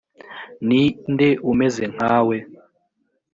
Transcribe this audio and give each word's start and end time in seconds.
ni 0.67 0.81
nde 1.11 1.29
umeze 1.51 1.83
nkawe?, 1.93 2.37